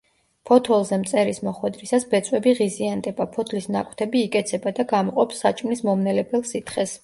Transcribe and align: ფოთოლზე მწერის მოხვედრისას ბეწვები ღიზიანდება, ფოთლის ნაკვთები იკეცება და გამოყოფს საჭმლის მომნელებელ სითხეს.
ფოთოლზე 0.49 0.97
მწერის 1.01 1.39
მოხვედრისას 1.47 2.07
ბეწვები 2.15 2.55
ღიზიანდება, 2.61 3.29
ფოთლის 3.37 3.69
ნაკვთები 3.77 4.25
იკეცება 4.31 4.77
და 4.81 4.89
გამოყოფს 4.97 5.47
საჭმლის 5.47 5.89
მომნელებელ 5.91 6.49
სითხეს. 6.55 6.99